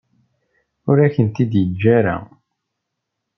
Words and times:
Ur 0.89 0.97
akent-t-id-yeǧǧa 1.05 1.91
ara. 1.97 2.15